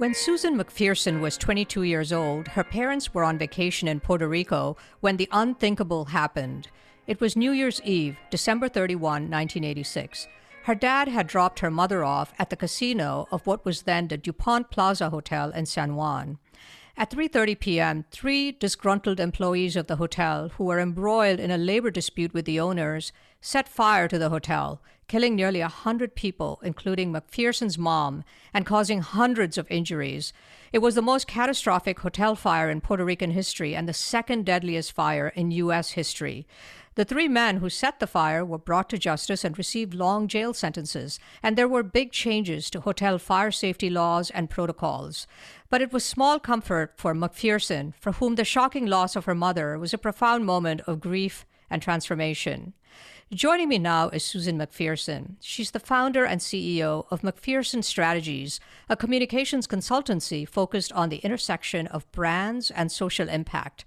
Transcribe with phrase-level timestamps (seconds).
[0.00, 4.78] When Susan McPherson was 22 years old, her parents were on vacation in Puerto Rico
[5.00, 6.68] when the unthinkable happened.
[7.06, 10.26] It was New Year's Eve, December 31, 1986.
[10.64, 14.16] Her dad had dropped her mother off at the casino of what was then the
[14.16, 16.38] DuPont Plaza Hotel in San Juan.
[17.00, 21.90] At 3:30 p.m., three disgruntled employees of the hotel who were embroiled in a labor
[21.90, 27.10] dispute with the owners set fire to the hotel, killing nearly a 100 people, including
[27.10, 30.34] McPherson's mom, and causing hundreds of injuries.
[30.74, 34.92] It was the most catastrophic hotel fire in Puerto Rican history and the second deadliest
[34.92, 35.92] fire in U.S.
[35.92, 36.46] history.
[36.96, 40.52] The three men who set the fire were brought to justice and received long jail
[40.52, 45.26] sentences, and there were big changes to hotel fire safety laws and protocols.
[45.70, 49.78] But it was small comfort for McPherson, for whom the shocking loss of her mother
[49.78, 52.74] was a profound moment of grief and transformation.
[53.32, 55.36] Joining me now is Susan McPherson.
[55.40, 61.86] She's the founder and CEO of McPherson Strategies, a communications consultancy focused on the intersection
[61.86, 63.84] of brands and social impact.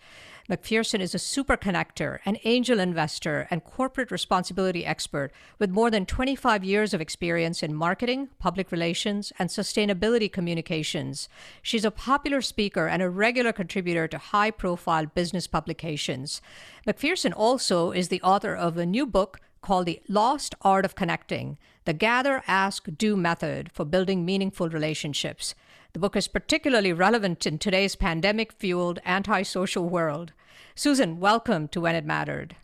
[0.49, 6.05] McPherson is a super connector, an angel investor, and corporate responsibility expert with more than
[6.05, 11.29] 25 years of experience in marketing, public relations, and sustainability communications.
[11.61, 16.41] She's a popular speaker and a regular contributor to high profile business publications.
[16.85, 21.57] McPherson also is the author of a new book called The Lost Art of Connecting
[21.85, 25.55] The Gather, Ask, Do Method for Building Meaningful Relationships.
[25.93, 30.33] The book is particularly relevant in today's pandemic fueled antisocial world.
[30.73, 32.55] Susan, welcome to When It Mattered.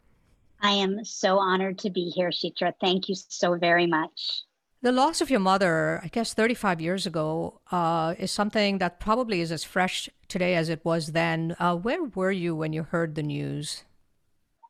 [0.61, 2.73] I am so honored to be here, Chitra.
[2.81, 4.45] Thank you so very much.
[4.81, 9.41] The loss of your mother, I guess 35 years ago, uh, is something that probably
[9.41, 11.55] is as fresh today as it was then.
[11.59, 13.83] Uh, where were you when you heard the news?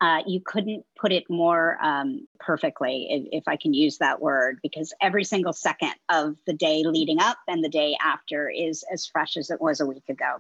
[0.02, 4.60] Uh, you couldn't put it more um, perfectly, if, if, I can use that word,
[4.64, 9.06] because every single second of the day leading up and the day after is as
[9.06, 10.38] fresh as it was a week ago.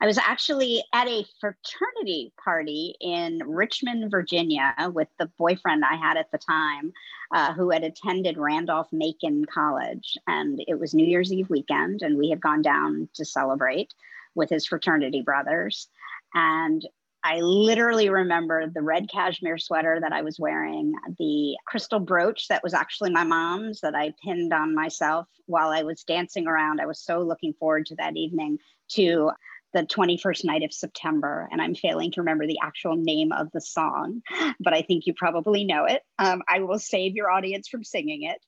[0.00, 6.16] I was actually at a fraternity party in Richmond, Virginia, with the boyfriend I had
[6.16, 6.92] at the time,
[7.32, 10.16] uh, who had attended Randolph Macon College.
[10.28, 13.94] And it was New Year's Eve weekend, and we had gone down to celebrate
[14.34, 15.88] with his fraternity brothers.
[16.34, 16.84] And
[17.24, 22.64] I literally remember the red cashmere sweater that I was wearing, the crystal brooch that
[22.64, 26.80] was actually my mom's that I pinned on myself while I was dancing around.
[26.80, 28.58] I was so looking forward to that evening
[28.92, 29.30] to
[29.72, 31.48] the 21st night of September.
[31.50, 34.22] And I'm failing to remember the actual name of the song,
[34.60, 36.02] but I think you probably know it.
[36.18, 38.38] Um, I will save your audience from singing it.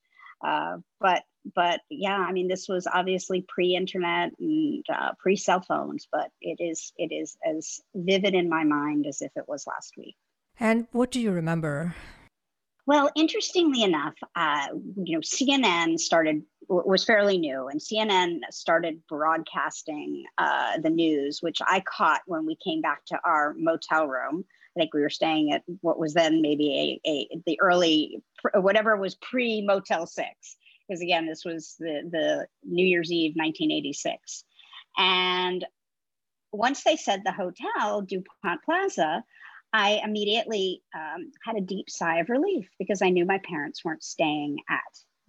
[0.44, 1.22] Uh, but
[1.55, 6.93] but yeah, I mean, this was obviously pre-internet and uh, pre-cell phones, but it is
[6.97, 10.16] it is as vivid in my mind as if it was last week.
[10.59, 11.94] And what do you remember?
[12.87, 14.66] Well, interestingly enough, uh,
[15.03, 21.60] you know, CNN started was fairly new, and CNN started broadcasting uh, the news, which
[21.66, 24.44] I caught when we came back to our motel room.
[24.77, 28.22] I think we were staying at what was then maybe a, a the early
[28.54, 30.56] whatever was pre Motel Six,
[30.89, 34.45] because again, this was the, the New Year's Eve 1986.
[34.97, 35.65] And
[36.53, 39.25] once they said the hotel, DuPont Plaza,
[39.72, 44.05] I immediately um, had a deep sigh of relief because I knew my parents weren't
[44.05, 44.81] staying at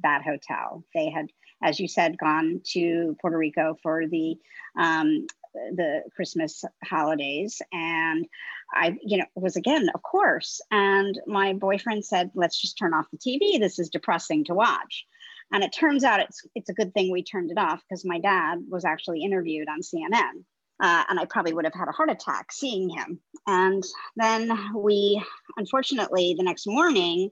[0.03, 0.83] that hotel.
[0.93, 1.27] They had,
[1.63, 4.37] as you said, gone to Puerto Rico for the
[4.77, 8.27] um, the Christmas holidays, and
[8.73, 10.59] I, you know, was again, of course.
[10.69, 13.59] And my boyfriend said, "Let's just turn off the TV.
[13.59, 15.05] This is depressing to watch."
[15.51, 18.19] And it turns out it's it's a good thing we turned it off because my
[18.19, 20.43] dad was actually interviewed on CNN.
[20.81, 23.19] Uh, and I probably would have had a heart attack seeing him.
[23.47, 23.81] And
[24.17, 25.23] then we,
[25.55, 27.29] unfortunately, the next morning,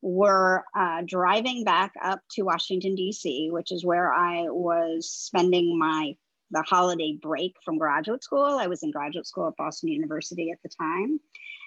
[0.00, 6.14] were uh, driving back up to Washington, D.C., which is where I was spending my
[6.50, 8.44] the holiday break from graduate school.
[8.44, 11.18] I was in graduate school at Boston University at the time.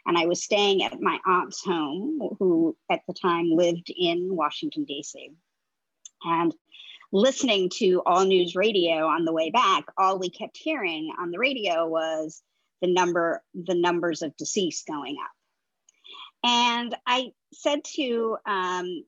[0.06, 4.86] And I was staying at my aunt's home, who at the time lived in Washington,
[4.86, 5.32] D.C.
[6.24, 6.54] And
[7.12, 11.40] listening to all news radio on the way back, all we kept hearing on the
[11.40, 12.42] radio was
[12.82, 15.32] the number, the numbers of deceased going up.
[16.44, 19.04] And I said to um,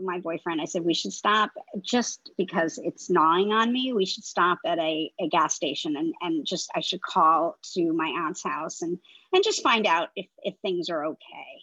[0.00, 1.50] my boyfriend, I said, we should stop
[1.82, 3.92] just because it's gnawing on me.
[3.92, 7.92] We should stop at a, a gas station and, and just, I should call to
[7.92, 8.98] my aunt's house and,
[9.32, 11.62] and just find out if, if things are okay,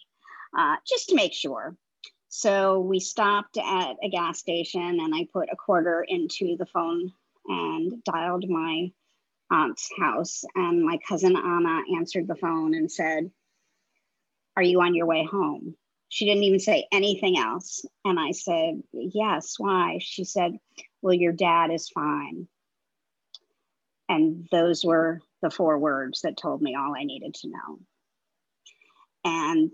[0.56, 1.76] uh, just to make sure.
[2.38, 7.14] So we stopped at a gas station and I put a quarter into the phone
[7.46, 8.92] and dialed my
[9.50, 10.44] aunt's house.
[10.54, 13.30] And my cousin Anna answered the phone and said,
[14.54, 15.76] Are you on your way home?
[16.10, 17.86] She didn't even say anything else.
[18.04, 19.96] And I said, Yes, why?
[20.02, 20.58] She said,
[21.00, 22.48] Well, your dad is fine.
[24.10, 27.80] and those were the four words that told me all I needed to know.
[29.24, 29.70] And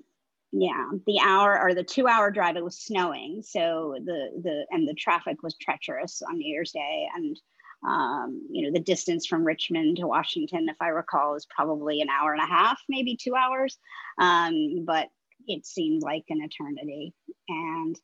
[0.53, 3.43] yeah, the hour or the two hour drive, it was snowing.
[3.43, 7.09] So the, the, and the traffic was treacherous on New Year's Day.
[7.15, 7.41] And,
[7.87, 12.11] um, you know, the distance from Richmond to Washington, if I recall, is probably an
[12.11, 13.79] hour and a half, maybe two hours.
[14.19, 15.09] Um, but
[15.49, 17.15] it seemed like an eternity.
[17.49, 17.99] And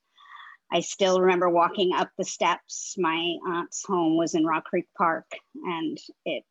[0.72, 2.94] I still remember walking up the steps.
[2.98, 6.44] My aunt's home was in Rock Creek Park, and it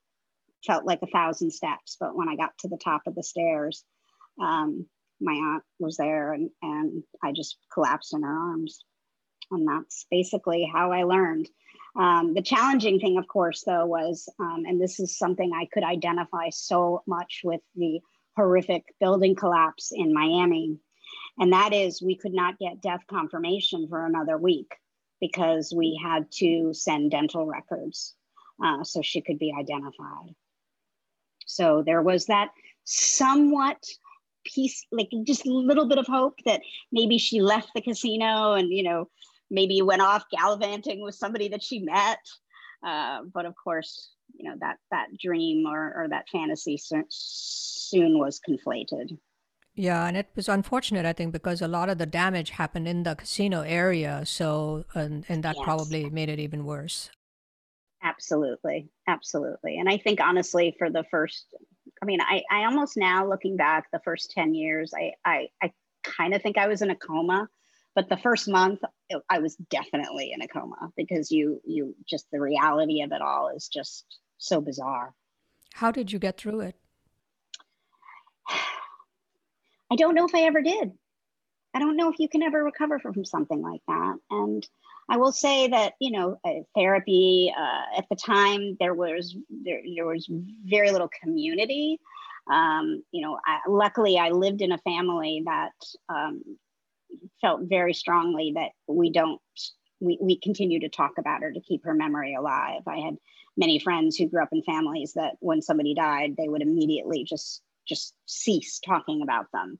[0.65, 1.97] felt like a thousand steps.
[1.99, 3.83] But when I got to the top of the stairs,
[4.41, 4.85] um,
[5.19, 8.79] my aunt was there, and, and I just collapsed in her arms.
[9.51, 11.47] And that's basically how I learned.
[11.97, 15.83] Um, the challenging thing, of course, though, was, um, and this is something I could
[15.83, 17.99] identify so much with the
[18.35, 20.79] horrific building collapse in Miami
[21.37, 24.73] and that is, we could not get death confirmation for another week
[25.21, 28.15] because we had to send dental records
[28.63, 30.33] uh, so she could be identified.
[31.45, 32.49] So there was that
[32.83, 33.77] somewhat
[34.53, 36.61] piece, like just a little bit of hope that
[36.91, 39.09] maybe she left the casino and, you know,
[39.51, 42.19] maybe went off gallivanting with somebody that she met.
[42.85, 46.79] Uh, but of course, you know, that, that dream or, or that fantasy
[47.09, 49.17] soon was conflated.
[49.75, 53.03] Yeah, and it was unfortunate, I think, because a lot of the damage happened in
[53.03, 54.23] the casino area.
[54.25, 55.63] So, and, and that yes.
[55.63, 57.11] probably made it even worse.
[58.03, 58.89] Absolutely.
[59.07, 59.77] Absolutely.
[59.77, 61.45] And I think, honestly, for the first,
[62.01, 65.71] I mean, I, I almost now looking back, the first 10 years, I, I, I
[66.03, 67.49] kind of think I was in a coma.
[67.95, 68.81] But the first month,
[69.27, 73.49] I was definitely in a coma because you, you just the reality of it all
[73.55, 74.05] is just
[74.37, 75.15] so bizarre.
[75.73, 76.75] How did you get through it?
[79.91, 80.91] I don't know if I ever did.
[81.73, 84.15] I don't know if you can ever recover from something like that.
[84.29, 84.67] And
[85.09, 89.81] I will say that you know uh, therapy uh, at the time there was there,
[89.95, 90.29] there was
[90.65, 91.99] very little community.
[92.51, 95.71] Um, you know, I, luckily I lived in a family that
[96.07, 96.41] um,
[97.41, 99.41] felt very strongly that we don't
[99.99, 102.81] we, we continue to talk about her to keep her memory alive.
[102.87, 103.17] I had
[103.55, 107.61] many friends who grew up in families that when somebody died, they would immediately just
[107.87, 109.79] just cease talking about them.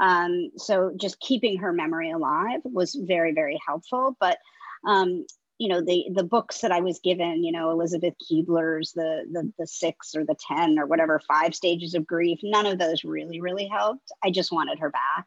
[0.00, 4.16] Um, so just keeping her memory alive was very, very helpful.
[4.20, 4.38] But
[4.86, 5.26] um,
[5.58, 9.52] you know, the the books that I was given, you know, Elizabeth Kubler's the, the
[9.58, 13.42] the six or the ten or whatever five stages of grief, none of those really,
[13.42, 14.10] really helped.
[14.24, 15.26] I just wanted her back,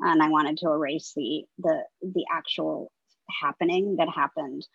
[0.00, 2.92] and I wanted to erase the the the actual
[3.42, 4.66] happening that happened.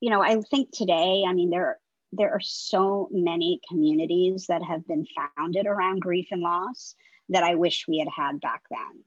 [0.00, 1.78] You know, I think today, I mean, there
[2.10, 5.06] there are so many communities that have been
[5.36, 6.96] founded around grief and loss
[7.28, 9.04] that I wish we had had back then.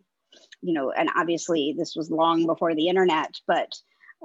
[0.61, 3.75] You know, and obviously this was long before the internet, but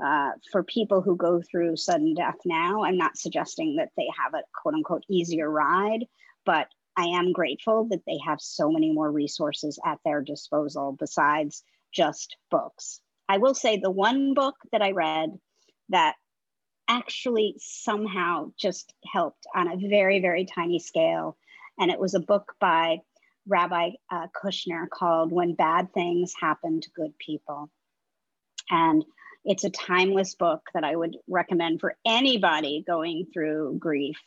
[0.05, 4.35] uh, for people who go through sudden death now, I'm not suggesting that they have
[4.35, 6.06] a quote unquote easier ride,
[6.45, 11.62] but I am grateful that they have so many more resources at their disposal besides
[11.93, 13.00] just books.
[13.29, 15.39] I will say the one book that I read
[15.91, 16.17] that
[16.89, 21.37] actually somehow just helped on a very, very tiny scale.
[21.79, 22.99] And it was a book by
[23.47, 27.71] Rabbi uh, Kushner called When Bad Things Happen to Good People.
[28.71, 29.05] And
[29.49, 34.19] it's a timeless book that I would recommend for anybody going through grief.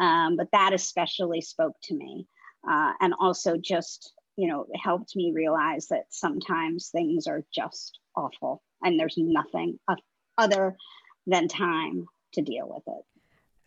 [0.00, 2.28] Um, but that especially spoke to me
[2.66, 8.62] uh, and also just, you know, helped me realize that sometimes things are just awful
[8.80, 9.80] and there's nothing
[10.38, 10.76] other
[11.26, 13.17] than time to deal with it.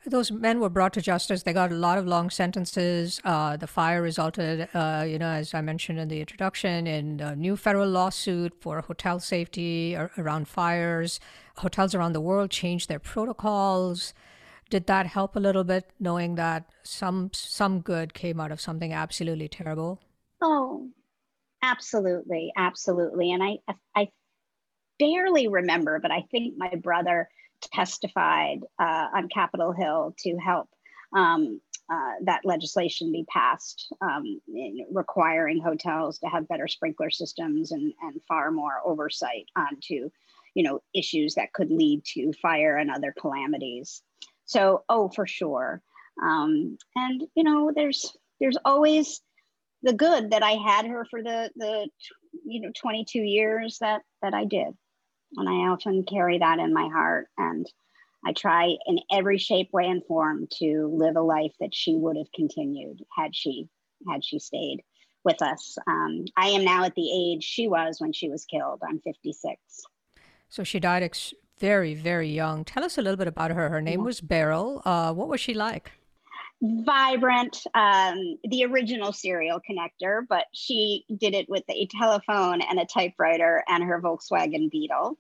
[0.06, 1.44] Those men were brought to justice.
[1.44, 3.22] They got a lot of long sentences.
[3.24, 7.36] Uh, the fire resulted, uh, you know, as I mentioned in the introduction, in a
[7.36, 11.20] new federal lawsuit for hotel safety around fires.
[11.58, 14.16] Hotels around the world changed their protocols.
[14.72, 18.94] Did that help a little bit, knowing that some some good came out of something
[18.94, 20.00] absolutely terrible?
[20.42, 20.90] Oh,
[21.62, 23.32] absolutely, absolutely.
[23.32, 23.58] And I
[23.96, 24.10] I
[24.98, 27.30] barely remember, but I think my brother
[27.62, 30.70] testified uh, on Capitol Hill to help
[31.16, 31.60] um,
[31.92, 34.40] uh, that legislation be passed, um,
[34.92, 40.10] requiring hotels to have better sprinkler systems and, and far more oversight onto,
[40.54, 44.02] you know, issues that could lead to fire and other calamities.
[44.46, 45.82] So, oh, for sure.
[46.22, 49.22] Um, and you know, there's there's always
[49.84, 51.90] the good that I had her for the the
[52.46, 54.74] you know 22 years that that I did.
[55.38, 57.28] And I often carry that in my heart.
[57.38, 57.66] And
[58.26, 62.18] I try in every shape, way, and form to live a life that she would
[62.18, 63.68] have continued had she
[64.10, 64.82] had she stayed
[65.24, 65.78] with us.
[65.88, 68.82] Um, I am now at the age she was when she was killed.
[68.88, 69.60] I'm 56.
[70.50, 72.66] So she died ex- very, very young.
[72.66, 73.70] Tell us a little bit about her.
[73.70, 74.82] Her name was Beryl.
[74.84, 75.92] Uh, what was she like?
[76.62, 82.86] Vibrant, um, the original serial connector, but she did it with a telephone and a
[82.86, 85.18] typewriter and her Volkswagen Beetle.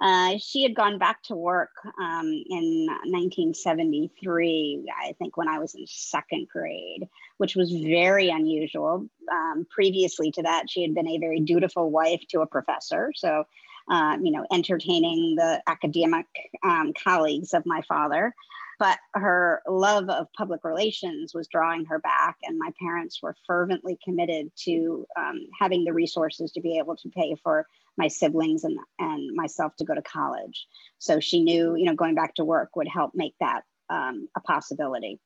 [0.00, 1.70] Uh, she had gone back to work
[2.00, 7.08] um, in 1973, I think, when I was in second grade,
[7.38, 9.06] which was very unusual.
[9.30, 13.12] Um, previously to that, she had been a very dutiful wife to a professor.
[13.14, 13.44] So,
[13.88, 16.26] um, you know, entertaining the academic
[16.64, 18.34] um, colleagues of my father
[18.78, 23.98] but her love of public relations was drawing her back and my parents were fervently
[24.04, 27.66] committed to um, having the resources to be able to pay for
[27.96, 30.66] my siblings and, and myself to go to college.
[30.98, 34.40] So she knew you know going back to work would help make that um, a
[34.40, 35.20] possibility.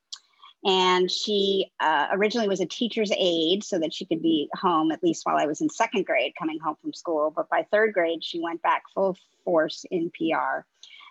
[0.65, 5.03] And she uh, originally was a teacher's aide so that she could be home at
[5.05, 7.33] least while i was in second grade coming home from school.
[7.35, 10.67] But by third grade she went back full force in pr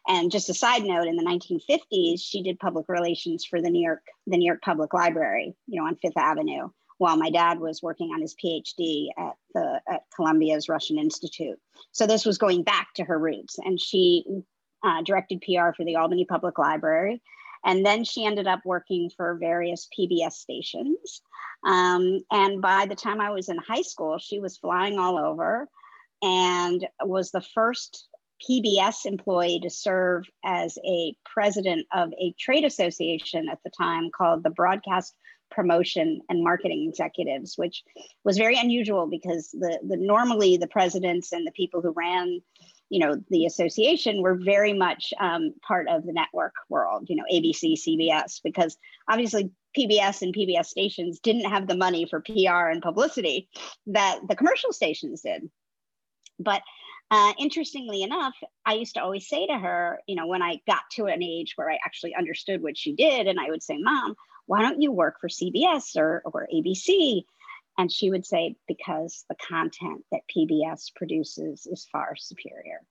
[0.08, 3.84] and just a side note, in the 1950s, she did public relations for the New
[3.84, 7.84] York, the New York Public Library, you know, on Fifth Avenue, while my dad was
[7.84, 11.60] working on his PhD at the at Columbia's Russian Institute.
[11.92, 14.26] So this was going back to her roots, and she
[14.84, 17.22] uh, directed PR for the Albany Public Library.
[17.66, 21.22] And then she ended up working for various PBS stations.
[21.66, 25.68] Um, and by the time I was in high school, she was flying all over
[26.22, 28.08] and was the first
[28.50, 34.44] PBS employee to serve as a president of a trade association at the time called
[34.44, 35.15] the Broadcast
[35.50, 37.84] Promotion and Marketing Executives, which
[38.24, 42.41] was very unusual because the, the normally the presidents and the people who ran
[42.89, 47.24] you know the association were very much um, part of the network world you know
[47.34, 48.77] abc cbs because
[49.10, 53.50] obviously pbs and pbs stations didn't have the money for pr and publicity
[53.88, 55.50] that the commercial stations did.
[56.39, 56.62] But
[57.10, 58.36] uh, interestingly enough,
[58.66, 61.54] I used to always say to her, you know, when I got to an age
[61.56, 64.92] where I actually understood what she did, and I would say, Mom, why don't you
[64.92, 67.24] work for CBS or, or ABC?
[67.78, 72.82] And she would say, because the content that PBS produces is far superior.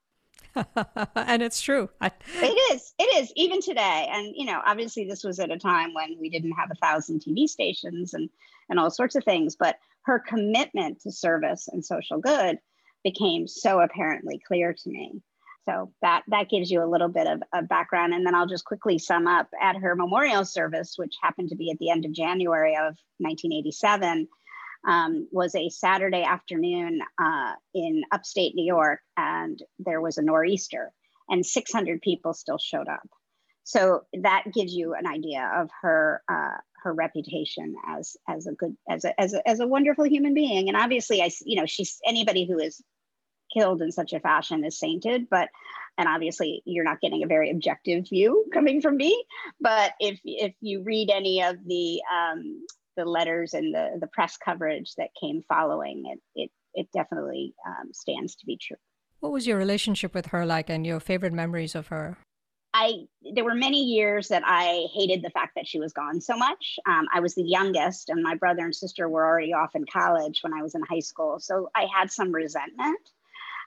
[1.14, 1.90] and it's true.
[2.00, 2.10] I...
[2.40, 2.94] It is.
[2.98, 4.08] It is even today.
[4.10, 7.20] And you know, obviously, this was at a time when we didn't have a thousand
[7.20, 8.30] TV stations and
[8.70, 9.56] and all sorts of things.
[9.56, 12.58] But her commitment to service and social good
[13.06, 15.22] became so apparently clear to me.
[15.64, 18.64] So that that gives you a little bit of, of background, and then I'll just
[18.64, 19.48] quickly sum up.
[19.60, 24.26] At her memorial service, which happened to be at the end of January of 1987,
[24.88, 30.92] um, was a Saturday afternoon uh, in upstate New York, and there was a nor'easter,
[31.28, 33.08] and 600 people still showed up.
[33.62, 38.76] So that gives you an idea of her uh, her reputation as as a good
[38.88, 40.68] as a, as a as a wonderful human being.
[40.68, 42.80] And obviously, I you know she's anybody who is
[43.52, 45.48] killed in such a fashion is sainted, but
[45.98, 49.24] and obviously you're not getting a very objective view coming from me.
[49.60, 54.36] But if if you read any of the um, the letters and the the press
[54.36, 58.76] coverage that came following it, it it definitely um, stands to be true.
[59.20, 62.18] What was your relationship with her like, and your favorite memories of her?
[62.74, 66.36] I there were many years that I hated the fact that she was gone so
[66.36, 66.78] much.
[66.86, 70.40] Um, I was the youngest, and my brother and sister were already off in college
[70.42, 73.00] when I was in high school, so I had some resentment.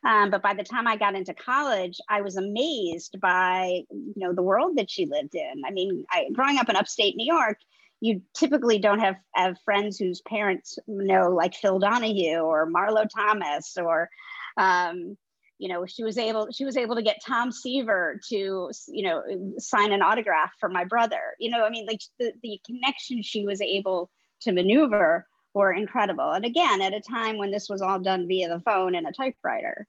[0.06, 4.34] Um, but by the time I got into college, I was amazed by you know
[4.34, 5.64] the world that she lived in.
[5.66, 7.58] I mean, I, growing up in upstate New York,
[8.02, 13.78] you typically don't have have friends whose parents know like Phil Donahue or Marlo Thomas
[13.78, 14.10] or
[14.58, 15.18] um,
[15.58, 19.22] you know she was able she was able to get Tom Seaver to you know
[19.58, 21.22] sign an autograph for my brother.
[21.40, 24.10] You know, I mean, like the the connection she was able
[24.42, 25.28] to maneuver
[25.60, 26.32] were incredible.
[26.32, 29.12] And again, at a time when this was all done via the phone and a
[29.12, 29.86] typewriter.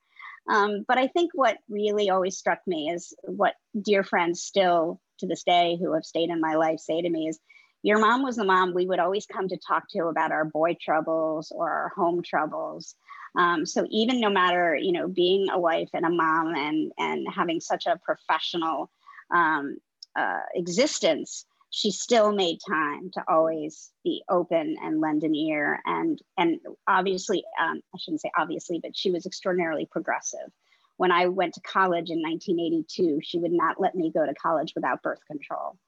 [0.48, 5.26] Um, but I think what really always struck me is what dear friends still to
[5.28, 7.38] this day who have stayed in my life say to me is,
[7.82, 10.76] your mom was the mom we would always come to talk to about our boy
[10.86, 12.94] troubles or our home troubles.
[13.38, 17.26] Um, so even no matter, you know, being a wife and a mom and, and
[17.32, 18.90] having such a professional
[19.32, 19.76] um,
[20.18, 26.20] uh, existence, she still made time to always be open and lend an ear and
[26.36, 30.50] and obviously um, i shouldn't say obviously but she was extraordinarily progressive.
[30.96, 34.72] When i went to college in 1982 she would not let me go to college
[34.74, 35.78] without birth control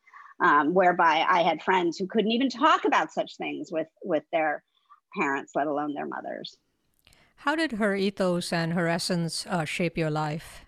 [0.41, 4.63] um, whereby i had friends who couldn't even talk about such things with with their
[5.17, 6.57] parents let alone their mothers.
[7.37, 10.65] How did her ethos and her essence uh, shape your life?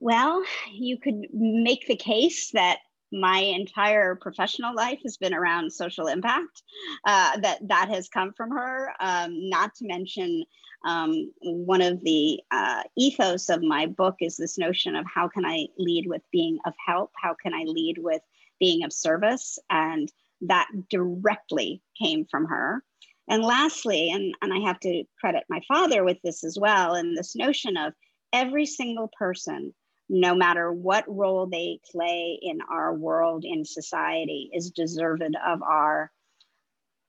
[0.00, 0.42] Well,
[0.72, 2.78] you could make the case that
[3.16, 6.62] my entire professional life has been around social impact
[7.04, 8.92] uh, that that has come from her.
[9.00, 10.44] Um, not to mention
[10.84, 15.44] um, one of the uh, ethos of my book is this notion of how can
[15.44, 17.12] i lead with being of help?
[17.20, 18.22] How can i lead with
[18.60, 19.58] being of service?
[19.70, 22.82] And that directly came from her.
[23.28, 27.16] And lastly, and, and I have to credit my father with this as well, and
[27.16, 27.92] this notion of
[28.32, 29.74] every single person,
[30.08, 36.10] no matter what role they play in our world, in society, is deserved of our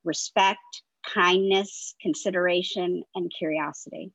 [0.04, 4.12] respect, kindness, consideration, and curiosity.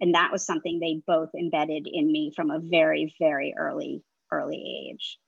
[0.00, 4.90] And that was something they both embedded in me from a very, very early, early
[4.90, 5.18] age.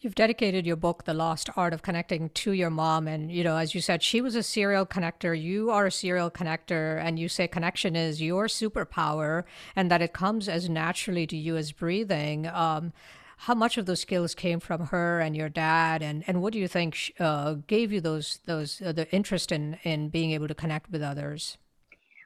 [0.00, 3.08] You've dedicated your book, The Lost Art of Connecting, to your mom.
[3.08, 5.40] And, you know, as you said, she was a serial connector.
[5.40, 7.00] You are a serial connector.
[7.02, 11.56] And you say connection is your superpower and that it comes as naturally to you
[11.56, 12.46] as breathing.
[12.46, 12.92] Um,
[13.38, 16.02] how much of those skills came from her and your dad?
[16.02, 19.78] And, and what do you think uh, gave you those, those uh, the interest in,
[19.84, 21.56] in being able to connect with others?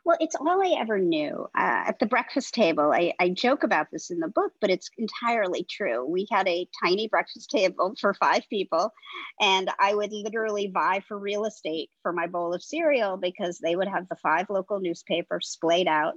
[0.09, 1.47] Well, it's all I ever knew.
[1.55, 4.88] Uh, at the breakfast table, I, I joke about this in the book, but it's
[4.97, 6.03] entirely true.
[6.07, 8.91] We had a tiny breakfast table for five people,
[9.38, 13.77] and I would literally vie for real estate for my bowl of cereal because they
[13.77, 16.15] would have the five local newspapers splayed out.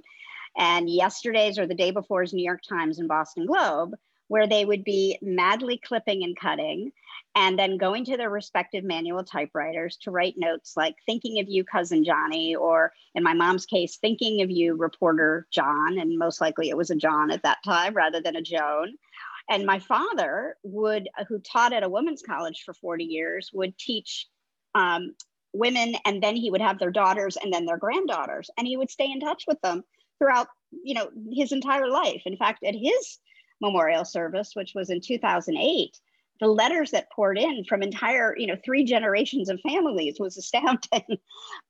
[0.56, 3.90] And yesterday's or the day before's New York Times and Boston Globe
[4.32, 6.90] where they would be madly clipping and cutting
[7.34, 11.62] and then going to their respective manual typewriters to write notes like thinking of you
[11.64, 16.70] cousin johnny or in my mom's case thinking of you reporter john and most likely
[16.70, 18.94] it was a john at that time rather than a joan.
[19.50, 24.28] And my father would who taught at a women's college for 40 years would teach
[24.74, 25.14] um,
[25.52, 28.90] women and then he would have their daughters and then their granddaughters and he would
[28.90, 29.82] stay in touch with them
[30.18, 30.48] throughout
[30.82, 32.22] you know his entire life.
[32.24, 33.18] In fact at his
[33.62, 35.98] memorial service, which was in 2008,
[36.40, 41.18] the letters that poured in from entire, you know, three generations of families was astounding.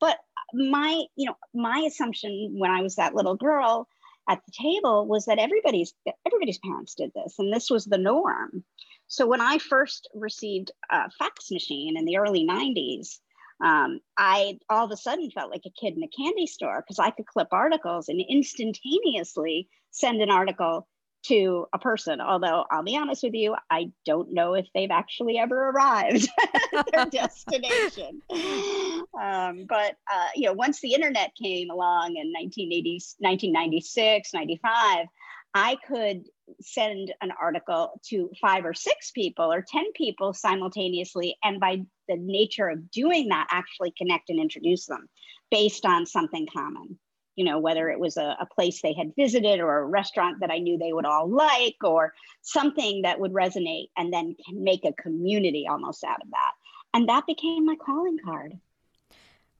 [0.00, 0.18] but
[0.52, 3.86] my, you know, my assumption when I was that little girl
[4.28, 5.94] at the table was that everybody's
[6.26, 8.64] everybody's parents did this, and this was the norm.
[9.08, 13.18] So when I first received a fax machine in the early 90s,
[13.62, 16.98] um, I all of a sudden felt like a kid in a candy store because
[16.98, 20.88] I could clip articles and instantaneously send an article
[21.24, 22.20] to a person.
[22.20, 26.28] Although I'll be honest with you, I don't know if they've actually ever arrived
[26.74, 28.22] at their destination.
[28.30, 35.06] Um, but uh, you know, once the internet came along in 1980, 1996, 95,
[35.54, 36.24] I could
[36.60, 41.36] send an article to five or six people or 10 people simultaneously.
[41.44, 45.08] And by the nature of doing that, actually connect and introduce them
[45.50, 46.98] based on something common
[47.36, 50.50] you know, whether it was a, a, place they had visited or a restaurant that
[50.50, 54.92] I knew they would all like or something that would resonate and then make a
[54.92, 56.52] community almost out of that.
[56.94, 58.52] And that became my calling card.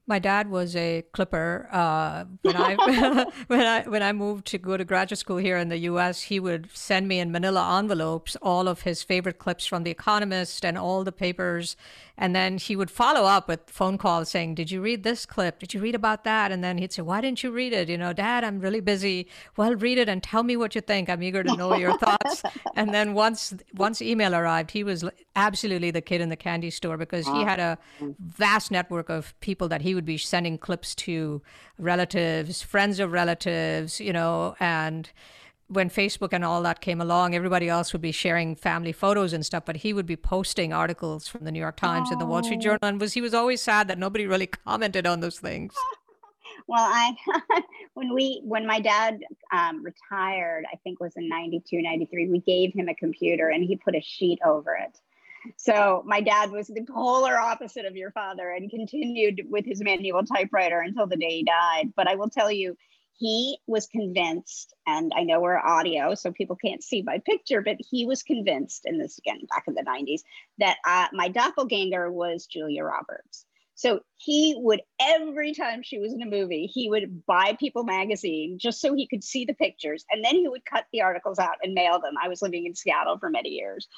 [0.06, 1.68] My dad was a clipper.
[1.70, 2.74] Uh, when I
[3.46, 6.40] when I when I moved to go to graduate school here in the U.S., he
[6.40, 10.76] would send me in Manila envelopes all of his favorite clips from The Economist and
[10.76, 11.76] all the papers,
[12.18, 15.60] and then he would follow up with phone calls saying, "Did you read this clip?
[15.60, 17.88] Did you read about that?" And then he'd say, "Why didn't you read it?
[17.88, 19.28] You know, Dad, I'm really busy.
[19.56, 21.08] Well, read it and tell me what you think.
[21.08, 22.42] I'm eager to know your thoughts."
[22.74, 25.04] and then once once email arrived, he was
[25.36, 27.78] absolutely the kid in the candy store because he had a
[28.18, 31.42] vast network of people that he would be sending clips to
[31.78, 35.10] relatives, friends of relatives, you know, and
[35.68, 39.44] when Facebook and all that came along, everybody else would be sharing family photos and
[39.44, 42.12] stuff, but he would be posting articles from the New York Times oh.
[42.12, 45.06] and the Wall Street Journal, and was he was always sad that nobody really commented
[45.06, 45.74] on those things.
[46.68, 47.14] Well, I
[47.94, 49.20] when we when my dad
[49.52, 53.76] um, retired, I think was in 92, 93, we gave him a computer and he
[53.76, 55.00] put a sheet over it
[55.56, 60.24] so my dad was the polar opposite of your father and continued with his manual
[60.24, 61.92] typewriter until the day he died.
[61.96, 62.76] But I will tell you,
[63.18, 67.76] he was convinced, and I know we're audio, so people can't see my picture, but
[67.78, 70.22] he was convinced, and this again back in the 90s,
[70.58, 73.46] that uh, my doppelganger was Julia Roberts.
[73.74, 78.58] So he would, every time she was in a movie, he would buy People magazine
[78.58, 80.04] just so he could see the pictures.
[80.10, 82.14] And then he would cut the articles out and mail them.
[82.22, 83.88] I was living in Seattle for many years.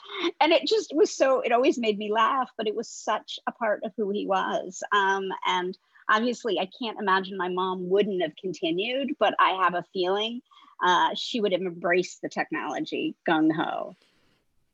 [0.41, 3.53] And it just was so, it always made me laugh, but it was such a
[3.53, 4.83] part of who he was.
[4.93, 5.77] Um, and
[6.09, 10.41] obviously, I can't imagine my mom wouldn't have continued, but I have a feeling
[10.83, 13.95] uh, she would have embraced the technology gung ho.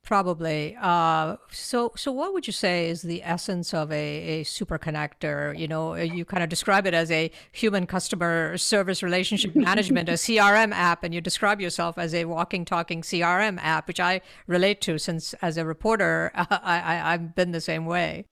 [0.02, 0.76] Probably.
[0.80, 5.56] Uh, so, so what would you say is the essence of a, a super connector?
[5.56, 10.12] You know, you kind of describe it as a human customer service relationship management, a
[10.12, 14.80] CRM app, and you describe yourself as a walking, talking CRM app, which I relate
[14.82, 18.24] to since as a reporter, I, I, I've been the same way.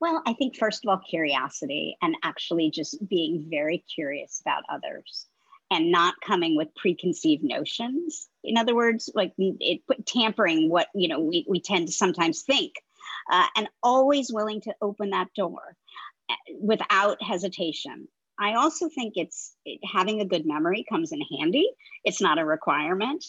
[0.00, 5.26] Well, I think first of all, curiosity and actually just being very curious about others
[5.70, 11.08] and not coming with preconceived notions in other words like it put tampering what you
[11.08, 12.74] know we, we tend to sometimes think
[13.30, 15.76] uh, and always willing to open that door
[16.30, 18.08] uh, without hesitation.
[18.38, 21.70] I also think it's it, having a good memory comes in handy.
[22.04, 23.24] It's not a requirement,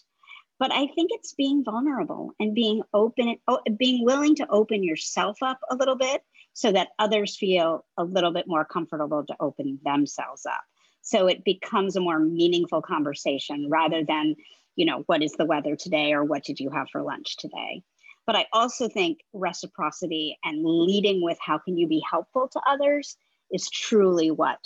[0.60, 3.38] but I think it's being vulnerable and being open,
[3.78, 8.32] being willing to open yourself up a little bit so that others feel a little
[8.32, 10.64] bit more comfortable to open themselves up.
[11.02, 14.36] So it becomes a more meaningful conversation rather than,
[14.76, 17.84] you know, what is the weather today or what did you have for lunch today?
[18.26, 23.18] But I also think reciprocity and leading with how can you be helpful to others
[23.52, 24.64] is truly what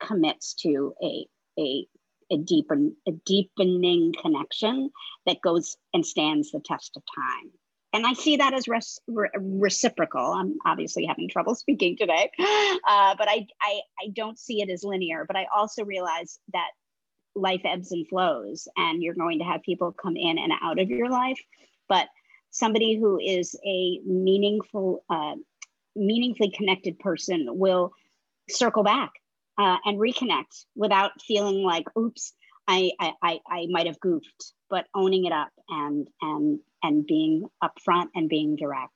[0.00, 1.26] commits to a,
[1.58, 1.86] a,
[2.30, 4.90] a, deepen, a deepening connection
[5.26, 7.50] that goes and stands the test of time
[7.92, 10.32] and I see that as res- re- reciprocal.
[10.32, 14.84] I'm obviously having trouble speaking today, uh, but I, I I don't see it as
[14.84, 15.24] linear.
[15.26, 16.70] But I also realize that
[17.38, 20.90] life ebbs and flows, and you're going to have people come in and out of
[20.90, 21.38] your life.
[21.88, 22.08] But
[22.50, 25.34] somebody who is a meaningful, uh,
[25.96, 27.92] meaningfully connected person will
[28.48, 29.12] circle back
[29.58, 32.32] uh, and reconnect without feeling like, "Oops,
[32.66, 37.48] I I I, I might have goofed." But owning it up and and and being
[37.62, 38.92] upfront and being direct.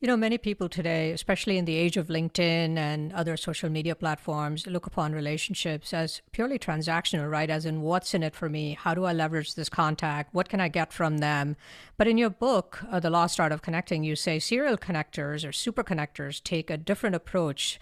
[0.00, 3.96] You know, many people today, especially in the age of LinkedIn and other social media
[3.96, 7.50] platforms, look upon relationships as purely transactional, right?
[7.50, 8.78] As in, what's in it for me?
[8.80, 10.32] How do I leverage this contact?
[10.32, 11.56] What can I get from them?
[11.96, 15.50] But in your book, uh, The Lost Art of Connecting, you say serial connectors or
[15.50, 17.80] super connectors take a different approach.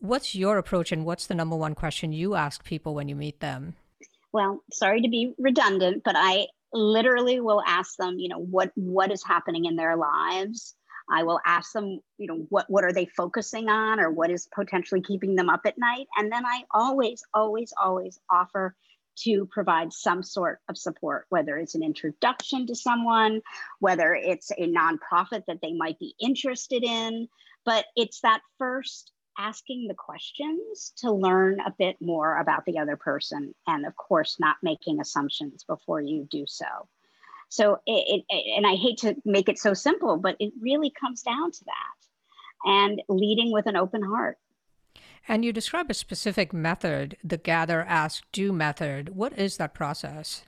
[0.00, 3.40] What's your approach, and what's the number one question you ask people when you meet
[3.40, 3.74] them?
[4.32, 9.12] Well, sorry to be redundant, but I literally will ask them, you know, what what
[9.12, 10.74] is happening in their lives.
[11.10, 14.48] I will ask them, you know, what what are they focusing on or what is
[14.54, 16.06] potentially keeping them up at night?
[16.16, 18.74] And then I always, always, always offer
[19.24, 23.40] to provide some sort of support, whether it's an introduction to someone,
[23.80, 27.28] whether it's a nonprofit that they might be interested in.
[27.64, 32.96] But it's that first asking the questions to learn a bit more about the other
[32.96, 36.66] person and of course not making assumptions before you do so
[37.48, 41.22] so it, it, and i hate to make it so simple but it really comes
[41.22, 44.38] down to that and leading with an open heart
[45.26, 50.44] and you describe a specific method the gather ask do method what is that process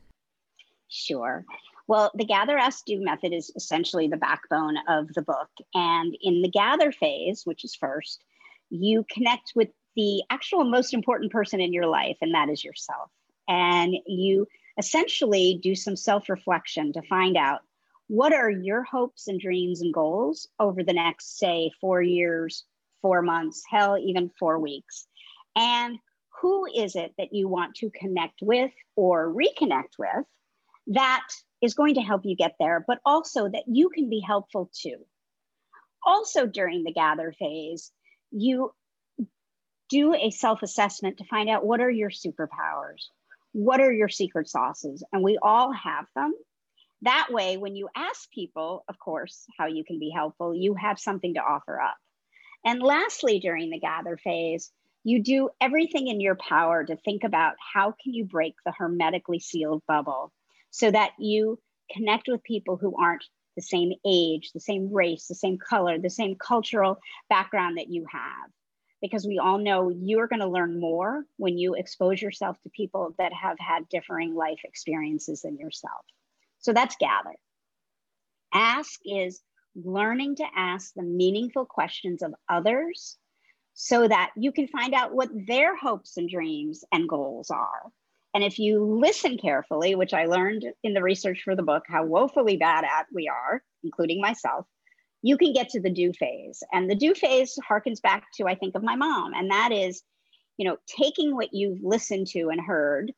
[0.88, 1.44] sure
[1.90, 5.48] well, the gather, ask, do method is essentially the backbone of the book.
[5.74, 8.22] And in the gather phase, which is first,
[8.70, 13.10] you connect with the actual most important person in your life, and that is yourself.
[13.48, 14.46] And you
[14.78, 17.60] essentially do some self reflection to find out
[18.08, 22.64] what are your hopes and dreams and goals over the next, say, four years,
[23.02, 25.06] four months, hell, even four weeks.
[25.54, 25.98] And
[26.40, 30.24] who is it that you want to connect with or reconnect with
[30.88, 31.26] that
[31.62, 34.96] is going to help you get there, but also that you can be helpful too.
[36.04, 37.92] Also, during the gather phase,
[38.30, 38.72] you
[39.88, 43.08] do a self assessment to find out what are your superpowers?
[43.52, 45.02] What are your secret sauces?
[45.12, 46.34] And we all have them.
[47.02, 50.98] That way, when you ask people, of course, how you can be helpful, you have
[50.98, 51.96] something to offer up.
[52.64, 54.70] And lastly, during the gather phase,
[55.02, 59.40] you do everything in your power to think about how can you break the hermetically
[59.40, 60.30] sealed bubble
[60.70, 61.58] so that you
[61.90, 63.24] connect with people who aren't
[63.56, 68.06] the same age, the same race, the same color, the same cultural background that you
[68.10, 68.50] have.
[69.00, 73.14] Because we all know you're going to learn more when you expose yourself to people
[73.18, 76.04] that have had differing life experiences than yourself.
[76.58, 77.36] So that's gather.
[78.52, 79.40] Ask is
[79.74, 83.16] learning to ask the meaningful questions of others
[83.72, 87.92] so that you can find out what their hopes and dreams and goals are
[88.34, 92.04] and if you listen carefully, which I learned in the research for the book, how
[92.04, 94.66] woefully bad at we are, including myself,
[95.22, 96.62] you can get to the do phase.
[96.72, 99.34] And the do phase harkens back to, I think, of my mom.
[99.34, 100.02] And that is,
[100.56, 103.12] you know, taking what you've listened to and heard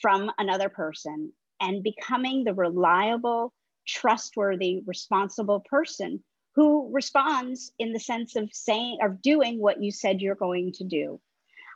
[0.00, 3.52] from another person and becoming the reliable,
[3.86, 6.22] trustworthy, responsible person
[6.54, 10.84] who responds in the sense of saying or doing what you said you're going to
[10.84, 11.20] do.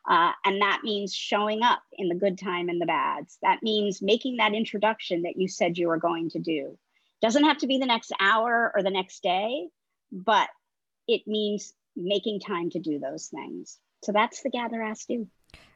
[0.09, 3.39] Uh, and that means showing up in the good time and the bads.
[3.43, 6.77] That means making that introduction that you said you were going to do.
[7.23, 9.69] Doesn't have to be the next hour or the next day,
[10.11, 10.49] but
[11.09, 13.79] it means making time to do those things.
[14.03, 15.29] So that's the gather ask do.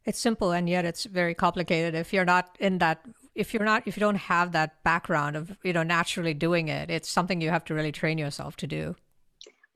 [0.04, 3.02] It's simple and yet it's very complicated if you're not in that
[3.34, 6.90] if you're not if you don't have that background of you know naturally doing it
[6.90, 8.94] it's something you have to really train yourself to do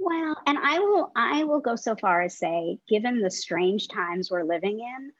[0.01, 4.31] well, and I will I will go so far as say, given the strange times
[4.31, 5.13] we're living in,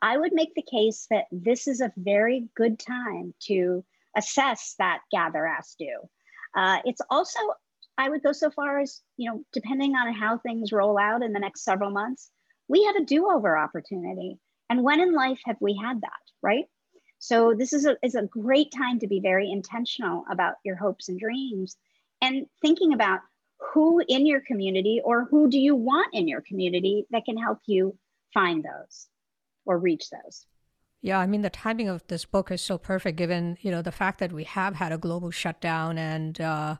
[0.00, 3.84] I would make the case that this is a very good time to
[4.16, 5.98] assess that gather ask do.
[6.56, 7.38] Uh, it's also
[7.98, 11.32] I would go so far as, you know, depending on how things roll out in
[11.32, 12.30] the next several months,
[12.68, 14.38] we have a do over opportunity.
[14.70, 16.10] And when in life have we had that,
[16.42, 16.64] right?
[17.18, 21.08] So this is a, is a great time to be very intentional about your hopes
[21.08, 21.76] and dreams
[22.20, 23.20] and thinking about
[23.72, 27.58] who in your community or who do you want in your community that can help
[27.66, 27.96] you
[28.34, 29.06] find those
[29.66, 30.46] or reach those.
[31.04, 33.90] Yeah, I mean the timing of this book is so perfect, given you know the
[33.92, 36.76] fact that we have had a global shutdown and uh,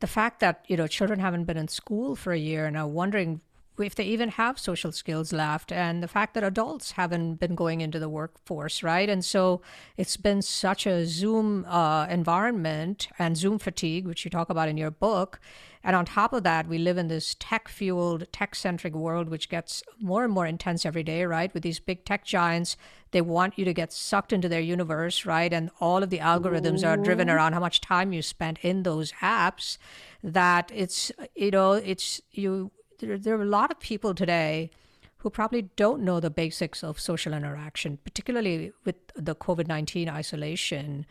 [0.00, 2.88] the fact that you know children haven't been in school for a year and are
[2.88, 3.42] wondering
[3.78, 7.82] if they even have social skills left and the fact that adults haven't been going
[7.82, 9.10] into the workforce right?
[9.10, 9.60] And so
[9.98, 14.78] it's been such a zoom uh, environment and zoom fatigue which you talk about in
[14.78, 15.38] your book
[15.86, 19.48] and on top of that we live in this tech fueled tech centric world which
[19.48, 21.54] gets more and more intense every day right?
[21.54, 22.76] With these big tech giants
[23.12, 25.52] they want you to get sucked into their universe right?
[25.52, 29.12] And all of the algorithms are driven around how much time you spent in those
[29.22, 29.78] apps
[30.22, 34.70] that it's you know it's you there, there are a lot of people today
[35.18, 41.04] who probably don't know the basics of social interaction, particularly with the COVID 19 isolation.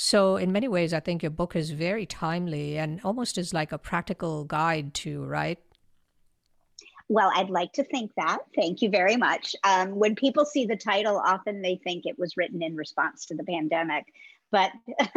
[0.00, 3.72] So, in many ways, I think your book is very timely and almost is like
[3.72, 5.58] a practical guide to, right?
[7.08, 8.38] Well, I'd like to think that.
[8.54, 9.56] Thank you very much.
[9.64, 13.34] Um, when people see the title, often they think it was written in response to
[13.34, 14.04] the pandemic.
[14.52, 14.70] But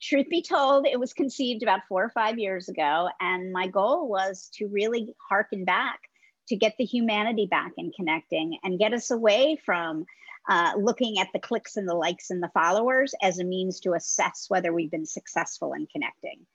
[0.00, 3.08] truth be told, it was conceived about four or five years ago.
[3.20, 5.98] And my goal was to really harken back
[6.46, 10.06] to get the humanity back in connecting and get us away from
[10.48, 13.92] uh, looking at the clicks and the likes and the followers as a means to
[13.92, 16.46] assess whether we've been successful in connecting.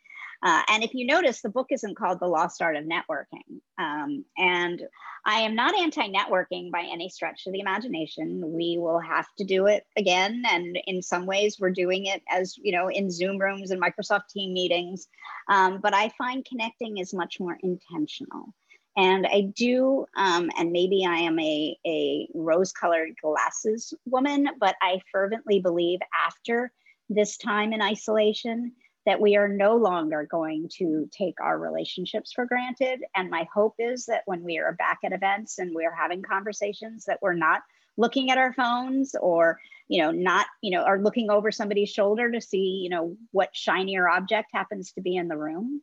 [0.43, 3.61] Uh, and if you notice, the book isn't called The Lost Art of Networking.
[3.79, 4.81] Um, and
[5.25, 8.41] I am not anti networking by any stretch of the imagination.
[8.51, 10.43] We will have to do it again.
[10.51, 14.27] And in some ways, we're doing it as, you know, in Zoom rooms and Microsoft
[14.33, 15.07] team meetings.
[15.47, 18.53] Um, but I find connecting is much more intentional.
[18.95, 24.75] And I do, um, and maybe I am a, a rose colored glasses woman, but
[24.81, 26.71] I fervently believe after
[27.09, 28.73] this time in isolation,
[29.05, 33.01] that we are no longer going to take our relationships for granted.
[33.15, 37.05] And my hope is that when we are back at events and we're having conversations,
[37.05, 37.61] that we're not
[37.97, 42.31] looking at our phones or you know not you know are looking over somebody's shoulder
[42.31, 45.81] to see you know what shinier object happens to be in the room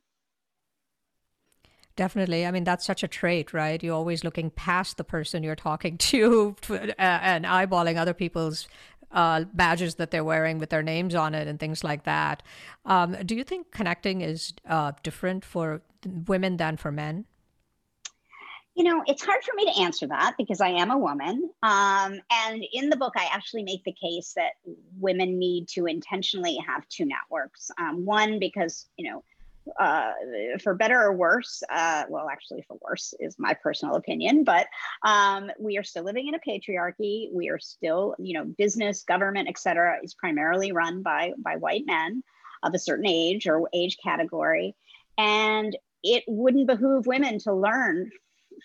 [2.01, 2.47] Definitely.
[2.47, 3.83] I mean, that's such a trait, right?
[3.83, 6.55] You're always looking past the person you're talking to
[6.97, 8.67] and eyeballing other people's
[9.11, 12.41] uh, badges that they're wearing with their names on it and things like that.
[12.85, 15.83] Um, do you think connecting is uh, different for
[16.25, 17.25] women than for men?
[18.73, 21.51] You know, it's hard for me to answer that because I am a woman.
[21.61, 24.53] Um, and in the book, I actually make the case that
[24.97, 27.69] women need to intentionally have two networks.
[27.79, 29.23] Um, one, because, you know,
[29.79, 30.11] uh,
[30.63, 34.67] for better or worse, uh, well, actually, for worse is my personal opinion, but
[35.05, 37.31] um, we are still living in a patriarchy.
[37.33, 41.85] We are still, you know, business, government, et cetera, is primarily run by, by white
[41.85, 42.23] men
[42.63, 44.75] of a certain age or age category.
[45.17, 48.11] And it wouldn't behoove women to learn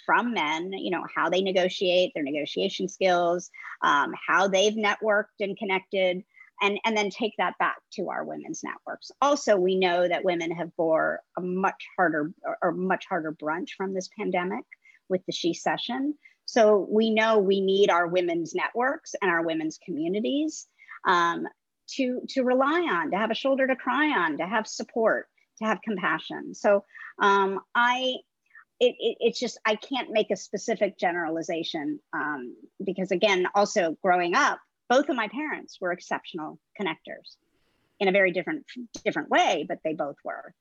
[0.05, 3.51] from men, you know, how they negotiate, their negotiation skills,
[3.83, 6.25] um, how they've networked and connected
[6.63, 9.11] and, and then take that back to our women's networks.
[9.21, 13.93] Also, we know that women have bore a much harder or much harder brunt from
[13.93, 14.65] this pandemic
[15.09, 16.15] with the Shecession.
[16.47, 20.67] So we know we need our women's networks and our women's communities
[21.07, 21.47] um,
[21.91, 25.27] to, to rely on, to have a shoulder to cry on, to have support,
[25.59, 26.55] to have compassion.
[26.55, 26.85] So
[27.21, 28.15] um, I,
[28.79, 34.35] it, it, it's just I can't make a specific generalization um, because again, also growing
[34.35, 37.37] up, both of my parents were exceptional connectors
[37.99, 38.65] in a very different
[39.05, 40.55] different way, but they both were.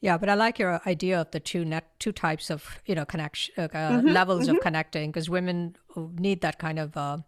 [0.00, 3.04] Yeah, but I like your idea of the two net two types of you know
[3.04, 4.56] connection uh, mm-hmm, levels mm-hmm.
[4.56, 7.18] of connecting because women need that kind of uh,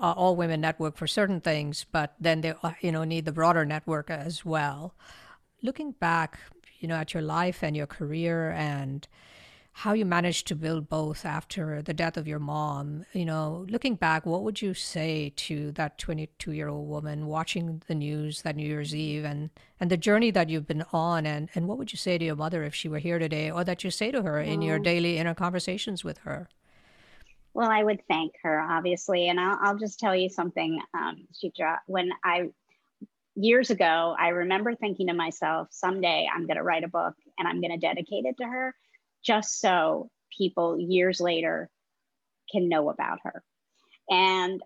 [0.00, 3.32] uh, all women network for certain things, but then they uh, you know need the
[3.32, 4.94] broader network as well.
[5.62, 6.38] Looking back,
[6.80, 9.06] you know, at your life and your career and
[9.76, 13.04] how you managed to build both after the death of your mom.
[13.12, 17.82] You know, looking back, what would you say to that 22 year old woman watching
[17.86, 21.26] the news that New Year's Eve and, and the journey that you've been on?
[21.26, 23.64] And, and what would you say to your mother if she were here today or
[23.64, 26.48] that you say to her in your daily inner conversations with her?
[27.52, 29.28] Well, I would thank her, obviously.
[29.28, 31.80] And I'll, I'll just tell you something, um, Chitra.
[31.86, 32.48] When I,
[33.34, 37.46] years ago, I remember thinking to myself, someday I'm going to write a book and
[37.46, 38.74] I'm going to dedicate it to her
[39.26, 41.68] just so people years later
[42.50, 43.42] can know about her.
[44.08, 44.62] And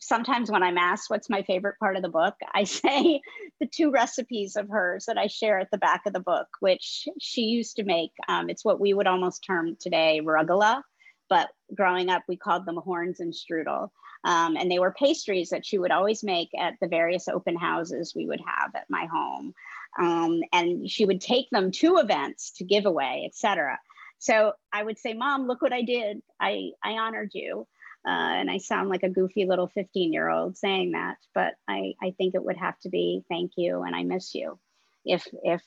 [0.00, 3.20] sometimes when I'm asked what's my favorite part of the book, I say
[3.60, 7.08] the two recipes of hers that I share at the back of the book, which
[7.20, 8.12] she used to make.
[8.28, 10.82] Um, it's what we would almost term today rugula,
[11.28, 13.90] but growing up, we called them horns and strudel.
[14.24, 18.14] Um, and they were pastries that she would always make at the various open houses
[18.14, 19.54] we would have at my home.
[19.98, 23.78] Um, and she would take them to events to give away, etc.
[24.24, 26.22] So I would say, Mom, look what I did.
[26.40, 27.66] I, I honored you.
[28.08, 31.92] Uh, and I sound like a goofy little 15 year old saying that, but I,
[32.02, 34.58] I think it would have to be thank you and I miss you.
[35.04, 35.60] If, if,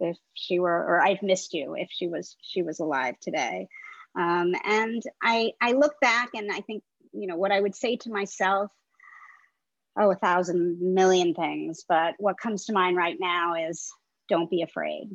[0.00, 3.68] if she were, or I've missed you if she was, she was alive today.
[4.18, 7.94] Um, and I, I look back and I think, you know, what I would say
[7.98, 8.72] to myself,
[9.96, 13.92] oh, a thousand million things, but what comes to mind right now is
[14.28, 15.08] don't be afraid.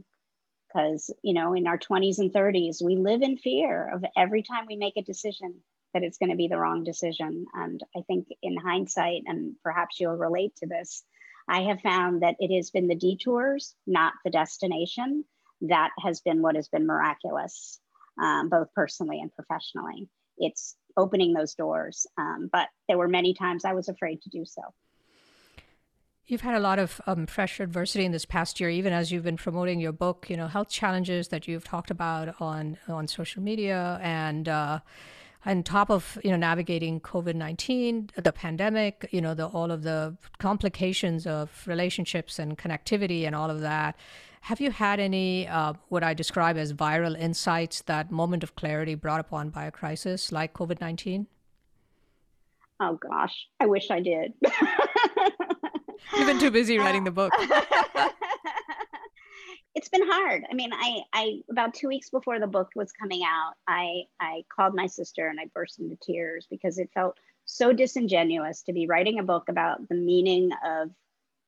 [0.68, 4.66] Because, you know, in our 20s and 30s, we live in fear of every time
[4.68, 5.56] we make a decision
[5.94, 7.46] that it's going to be the wrong decision.
[7.54, 11.04] And I think in hindsight, and perhaps you'll relate to this,
[11.48, 15.24] I have found that it has been the detours, not the destination,
[15.62, 17.80] that has been what has been miraculous,
[18.22, 20.10] um, both personally and professionally.
[20.38, 22.06] It's opening those doors.
[22.18, 24.62] Um, but there were many times I was afraid to do so.
[26.30, 29.38] You've had a lot of um, adversity in this past year, even as you've been
[29.38, 30.30] promoting your book.
[30.30, 34.80] You know, health challenges that you've talked about on on social media, and uh,
[35.46, 39.84] on top of you know navigating COVID nineteen, the pandemic, you know, the all of
[39.84, 43.96] the complications of relationships and connectivity and all of that.
[44.42, 48.96] Have you had any uh, what I describe as viral insights, that moment of clarity
[48.96, 51.28] brought upon by a crisis like COVID nineteen?
[52.82, 54.34] Oh gosh, I wish I did.
[56.16, 57.34] You've been too busy writing the book.
[59.76, 60.44] it's been hard.
[60.50, 64.44] I mean, I, I about two weeks before the book was coming out, I, I
[64.56, 68.88] called my sister and I burst into tears because it felt so disingenuous to be
[68.88, 70.90] writing a book about the meaning of,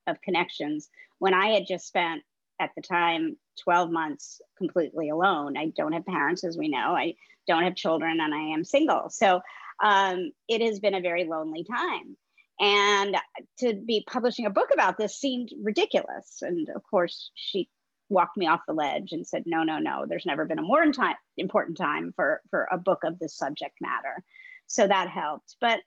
[0.07, 2.23] of connections when I had just spent
[2.59, 5.57] at the time 12 months completely alone.
[5.57, 6.95] I don't have parents, as we know.
[6.95, 7.15] I
[7.47, 9.09] don't have children, and I am single.
[9.09, 9.41] So
[9.83, 12.15] um, it has been a very lonely time.
[12.59, 13.15] And
[13.59, 16.39] to be publishing a book about this seemed ridiculous.
[16.41, 17.69] And of course, she
[18.09, 20.91] walked me off the ledge and said, no, no, no, there's never been a more
[20.91, 24.23] time, important time for, for a book of this subject matter.
[24.67, 25.55] So that helped.
[25.61, 25.79] But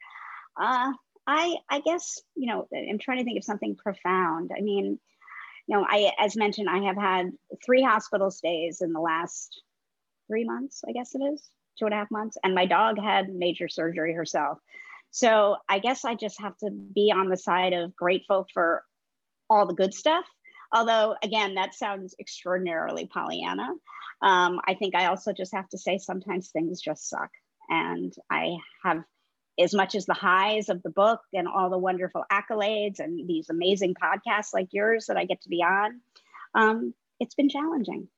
[0.61, 0.93] uh,
[1.27, 4.51] I, I guess, you know, I'm trying to think of something profound.
[4.57, 4.99] I mean,
[5.67, 7.33] you know, I, as mentioned, I have had
[7.65, 9.63] three hospital stays in the last
[10.27, 11.43] three months, I guess it is,
[11.79, 12.37] two and a half months.
[12.43, 14.59] And my dog had major surgery herself.
[15.13, 18.83] So I guess I just have to be on the side of grateful for
[19.49, 20.25] all the good stuff
[20.73, 23.69] Although, again, that sounds extraordinarily Pollyanna.
[24.23, 27.31] Um, I think I also just have to say sometimes things just suck.
[27.69, 29.03] And I have,
[29.61, 33.51] as much as the highs of the book and all the wonderful accolades and these
[33.51, 36.01] amazing podcasts like yours that I get to be on,
[36.55, 38.09] um, it's been challenging.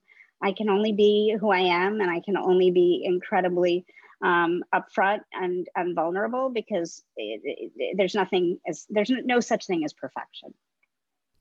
[0.40, 3.84] I can only be who I am and I can only be incredibly
[4.22, 9.84] um, upfront and, and vulnerable because it, it, there's nothing as there's no such thing
[9.84, 10.54] as perfection.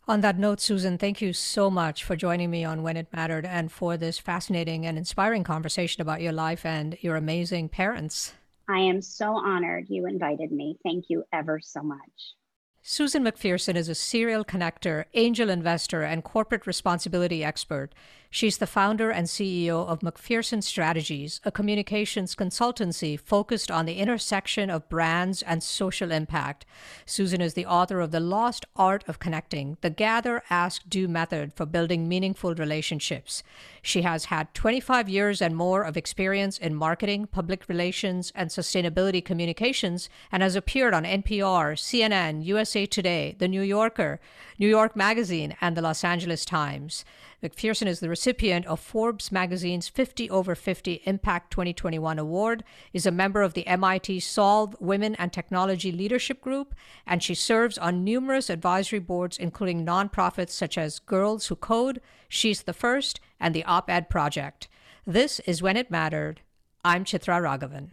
[0.05, 3.45] On that note, Susan, thank you so much for joining me on When It Mattered
[3.45, 8.33] and for this fascinating and inspiring conversation about your life and your amazing parents.
[8.67, 10.77] I am so honored you invited me.
[10.83, 12.35] Thank you ever so much.
[12.81, 17.93] Susan McPherson is a serial connector, angel investor, and corporate responsibility expert.
[18.35, 24.71] She's the founder and CEO of McPherson Strategies, a communications consultancy focused on the intersection
[24.71, 26.65] of brands and social impact.
[27.05, 31.53] Susan is the author of The Lost Art of Connecting, the Gather, Ask, Do method
[31.53, 33.43] for building meaningful relationships.
[33.83, 39.23] She has had 25 years and more of experience in marketing, public relations, and sustainability
[39.23, 44.19] communications, and has appeared on NPR, CNN, USA Today, The New Yorker,
[44.59, 47.03] New York Magazine, and the Los Angeles Times.
[47.41, 53.11] McPherson is the recipient of Forbes magazine's 50 over 50 Impact 2021 award, is a
[53.11, 56.75] member of the MIT Solve Women and Technology Leadership Group,
[57.05, 61.99] and she serves on numerous advisory boards, including nonprofits such as Girls Who Code,
[62.29, 64.67] She's the First, and the Op Ed Project.
[65.05, 66.41] This is When It Mattered.
[66.85, 67.89] I'm Chitra Ragavan.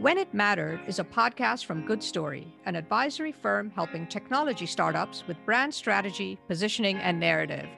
[0.00, 5.24] When It Mattered is a podcast from Good Story, an advisory firm helping technology startups
[5.26, 7.68] with brand strategy, positioning, and narrative.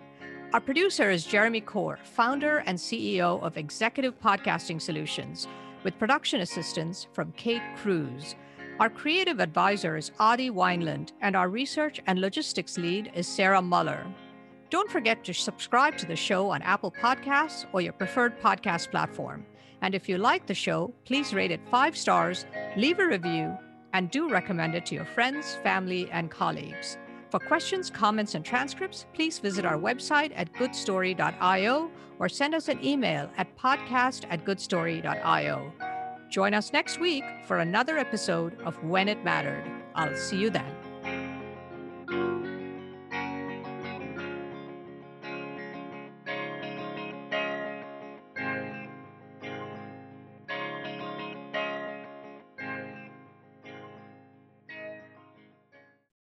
[0.52, 5.48] Our producer is Jeremy Corr, founder and CEO of Executive Podcasting Solutions,
[5.82, 8.36] with production assistance from Kate Cruz.
[8.78, 14.06] Our creative advisor is Adi Wineland, and our research and logistics lead is Sarah Muller.
[14.70, 19.44] Don't forget to subscribe to the show on Apple Podcasts or your preferred podcast platform.
[19.82, 23.56] And if you like the show, please rate it five stars Leave a review
[23.92, 26.96] and do recommend it to your friends, family, and colleagues.
[27.30, 32.82] For questions, comments, and transcripts, please visit our website at goodstory.io or send us an
[32.84, 35.72] email at podcast at goodstory.io.
[36.30, 39.64] Join us next week for another episode of When It Mattered.
[39.94, 40.91] I'll see you then.